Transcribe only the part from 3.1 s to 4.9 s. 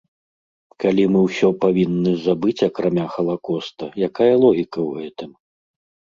халакоста, якая логіка